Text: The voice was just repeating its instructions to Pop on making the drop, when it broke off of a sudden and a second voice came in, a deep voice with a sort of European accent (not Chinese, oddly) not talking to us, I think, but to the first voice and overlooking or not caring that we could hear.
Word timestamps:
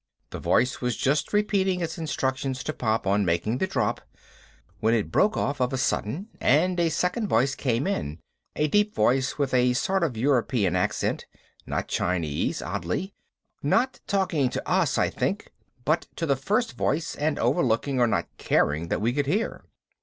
The 0.31 0.39
voice 0.39 0.81
was 0.81 0.97
just 0.97 1.31
repeating 1.31 1.79
its 1.79 1.99
instructions 1.99 2.63
to 2.63 2.73
Pop 2.73 3.05
on 3.05 3.23
making 3.23 3.59
the 3.59 3.67
drop, 3.67 4.01
when 4.79 4.95
it 4.95 5.11
broke 5.11 5.37
off 5.37 5.59
of 5.61 5.71
a 5.73 5.77
sudden 5.77 6.27
and 6.41 6.79
a 6.79 6.89
second 6.89 7.27
voice 7.27 7.53
came 7.53 7.85
in, 7.85 8.17
a 8.55 8.67
deep 8.67 8.95
voice 8.95 9.37
with 9.37 9.53
a 9.53 9.73
sort 9.73 10.03
of 10.03 10.17
European 10.17 10.75
accent 10.75 11.27
(not 11.67 11.87
Chinese, 11.87 12.63
oddly) 12.63 13.13
not 13.61 13.99
talking 14.07 14.49
to 14.49 14.67
us, 14.67 14.97
I 14.97 15.11
think, 15.11 15.51
but 15.85 16.07
to 16.15 16.25
the 16.25 16.35
first 16.35 16.73
voice 16.75 17.15
and 17.15 17.37
overlooking 17.37 17.99
or 17.99 18.07
not 18.07 18.25
caring 18.39 18.87
that 18.87 19.01
we 19.01 19.13
could 19.13 19.27
hear. 19.27 19.65